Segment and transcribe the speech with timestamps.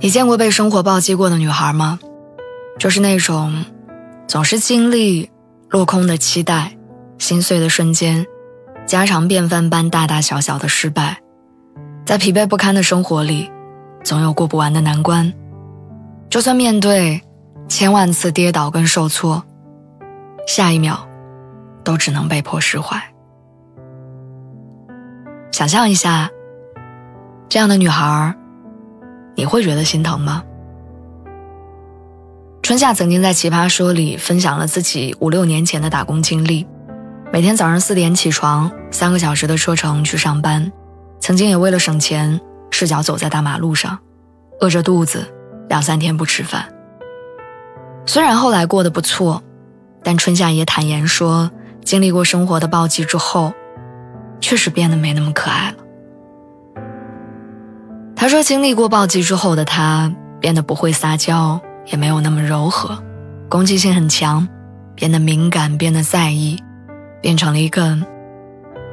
[0.00, 1.98] 你见过被生活暴击过的女孩吗？
[2.78, 3.64] 就是那种
[4.26, 5.30] 总是经历
[5.70, 6.76] 落空的期待、
[7.18, 8.26] 心碎的瞬间、
[8.86, 11.18] 家常便饭般大大小小的失败，
[12.04, 13.50] 在疲惫不堪的生活里，
[14.04, 15.32] 总有过不完的难关。
[16.28, 17.22] 就算面对
[17.66, 19.42] 千万次跌倒跟受挫，
[20.46, 21.08] 下一秒
[21.82, 23.02] 都只能被迫释怀。
[25.50, 26.30] 想象一下，
[27.48, 28.36] 这样的女孩
[29.36, 30.42] 你会觉得心疼吗？
[32.62, 36.66] 春夏曾经在《奇葩说》里分享了自己五六年前的打工经历，
[37.32, 40.72] 每天早上四点起床，三个小时的车程去上班，
[41.20, 43.98] 曾经也为了省钱，赤脚走在大马路上，
[44.60, 45.32] 饿着肚子，
[45.68, 46.66] 两三天不吃饭。
[48.06, 49.42] 虽然后来过得不错，
[50.02, 51.50] 但春夏也坦言说，
[51.84, 53.52] 经历过生活的暴击之后，
[54.40, 55.76] 确实变得没那么可爱了。
[58.26, 63.00] 他说：“经历过暴击之后的他，变得不会撒娇，也没有那么柔和，
[63.48, 64.48] 攻击性很强，
[64.96, 66.60] 变得敏感，变得在意，
[67.22, 67.96] 变成了一个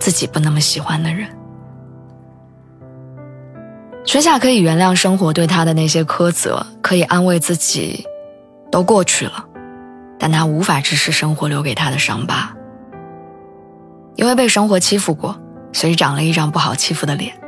[0.00, 1.28] 自己不那么喜欢的人。”
[4.04, 8.04] 春夏可以原谅生活对他的那些苛责，可以安慰自己，
[8.68, 9.44] 都过去了，
[10.18, 12.52] 但他无法直视生活留给他的伤疤，
[14.16, 15.40] 因为被生活欺负过，
[15.72, 17.39] 所以长了一张不好欺负的脸。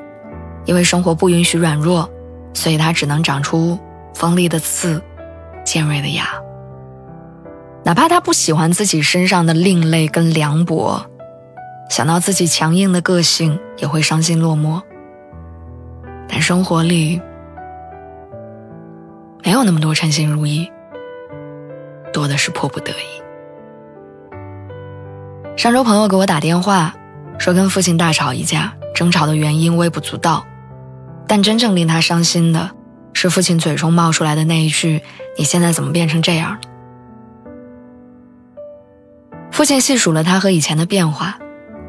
[0.64, 2.08] 因为生活不允许软弱，
[2.54, 3.78] 所以他只能长出
[4.14, 5.02] 锋利的刺、
[5.64, 6.26] 尖锐的牙。
[7.84, 11.04] 哪怕他不喜欢自己身上的另类跟凉薄，
[11.90, 14.80] 想到自己强硬的个性，也会伤心落寞。
[16.28, 17.20] 但生活里
[19.44, 20.70] 没有那么多称心如意，
[22.12, 23.22] 多的是迫不得已。
[25.56, 26.94] 上周朋友给我打电话，
[27.36, 30.46] 说跟父亲大吵一架，争吵的原因微不足道。
[31.32, 32.72] 但真正令他伤心的，
[33.14, 35.00] 是父亲嘴中冒出来的那一句
[35.38, 36.60] ：“你现在怎么变成这样了？”
[39.50, 41.38] 父亲细数了他和以前的变化：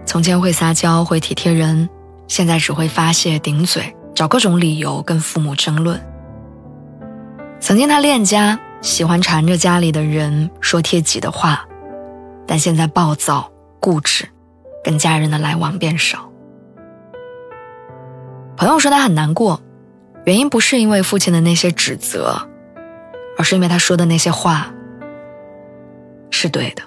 [0.06, 1.90] 从前会撒娇，会体贴人，
[2.26, 6.02] 现在只会发泄、顶嘴，找各种理由跟父母争论。
[7.60, 11.66] 曾经他恋家，喜欢缠着家里的人说贴己的话，
[12.48, 14.26] 但现在暴躁、固执，
[14.86, 16.30] 跟家人的来往变少。
[18.56, 19.62] 朋友说他很难过，
[20.26, 22.48] 原因不是因为父亲的那些指责，
[23.38, 24.72] 而是因为他说的那些话
[26.30, 26.84] 是对的。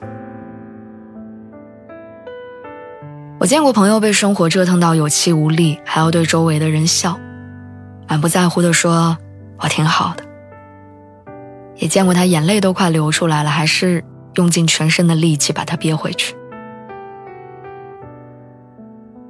[3.39, 7.19] 我见过朋友被生活折腾到有气无力，还要对周围的人笑，
[8.09, 9.19] 满不在乎的说
[9.61, 10.25] ：“我挺好的。”
[11.77, 14.03] 也见过他眼泪都快流出来了，还是
[14.37, 16.35] 用尽全身的力气把它憋回去。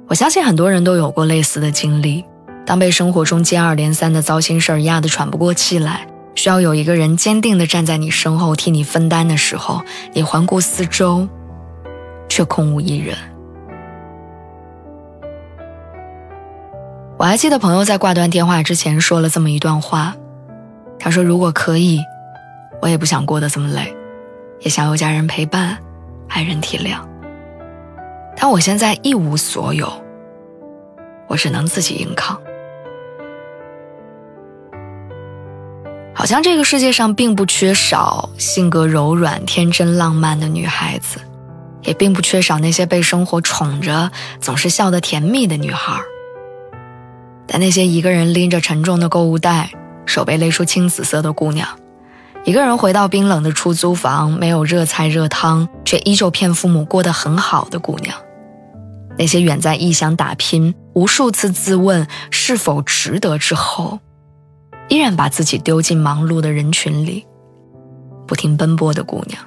[0.09, 2.23] 我相信很多人都有过类似的经历，
[2.65, 9.81] 当被生活中接二连三的糟心事儿压得喘不过气来，需要有一个人坚定地站在你身后替你分担的时候，
[10.13, 11.27] 你环顾四周，
[12.29, 13.17] 却空无一人。
[17.17, 20.15] 我还记得朋友在挂断电话之前说了这么一段话，
[20.99, 21.99] 他说：“如果可以，
[22.81, 23.93] 我也不想过得这么累，
[24.61, 25.77] 也想有家人陪伴，
[26.29, 26.99] 爱人体谅。”
[28.39, 29.91] 但我现在一无所有，
[31.27, 32.39] 我只能自己硬扛。
[36.13, 41.19] 好像这个世界上并不缺少性格柔软、天真浪漫的女孩子，
[41.83, 45.99] 也并不缺少那些被生活宠着、总是笑得甜蜜的女孩。
[47.47, 49.71] 但那些一个人拎着沉重的购物袋、
[50.05, 51.67] 手被勒出青紫色的姑娘，
[52.45, 58.13] 一个人回到冰冷的出租房，没有热菜热汤，却依旧骗父母过得很好的姑娘。
[59.17, 63.99] 那些远在异乡打拼，无数次自问是否值得之后，
[64.89, 67.25] 依然把自己丢进忙碌的人群里，
[68.27, 69.41] 不停奔波的姑娘，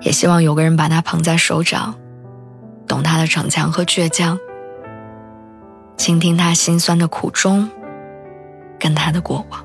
[0.00, 1.94] 也希望有个人把她捧在手掌，
[2.88, 4.36] 懂她的逞强和倔强，
[5.96, 7.70] 倾听她心酸的苦衷，
[8.78, 9.64] 跟她的过往，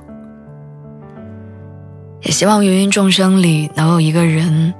[2.21, 4.71] 也希望芸芸众生里能有一个人，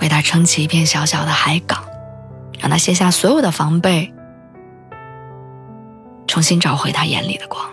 [0.00, 1.82] 为她撑起一片小小的海港。
[2.58, 4.12] 让他卸下所有的防备，
[6.26, 7.64] 重新找回他眼里的光。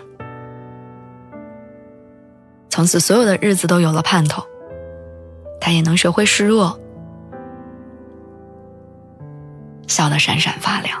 [2.68, 4.42] 从此，所有的日子都有了盼头，
[5.60, 6.78] 他也能学会示弱，
[9.86, 11.00] 笑得闪闪发亮。